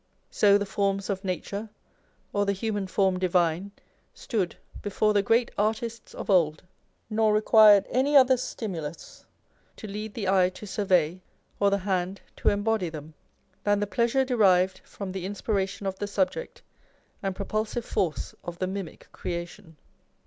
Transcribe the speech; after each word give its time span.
So 0.31 0.57
the 0.57 0.65
forms 0.65 1.11
of 1.11 1.23
nature, 1.23 1.69
or 2.33 2.47
the 2.47 2.53
human 2.53 2.87
form 2.87 3.19
divine, 3.19 3.69
stood 4.15 4.55
before 4.81 5.13
the 5.13 5.21
great 5.21 5.51
artists 5.59 6.15
of 6.15 6.27
old, 6.27 6.63
nor 7.07 7.31
required 7.31 7.85
any 7.87 8.17
other 8.17 8.35
stimulus 8.35 9.27
to 9.75 9.85
lead 9.85 10.15
the 10.15 10.27
eye 10.27 10.49
to 10.55 10.65
survey, 10.65 11.21
or 11.59 11.69
the 11.69 11.77
hand 11.77 12.19
to 12.37 12.49
embody 12.49 12.89
them, 12.89 13.13
than 13.63 13.79
the 13.79 13.85
pleasure 13.85 14.25
derived 14.25 14.79
from 14.79 15.11
the 15.11 15.23
inspiration 15.23 15.85
of 15.85 15.99
the 15.99 16.07
subject, 16.07 16.63
and 17.21 17.35
"propulsive 17.35 17.85
force" 17.85 18.33
of 18.43 18.57
the 18.57 18.65
mimic 18.65 19.07
creation. 19.11 19.77